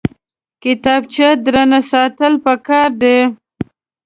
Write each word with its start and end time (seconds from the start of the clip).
کتابچه 0.63 1.27
درنه 1.43 1.79
ساتل 1.91 2.33
پکار 2.43 2.89
دي 3.01 3.17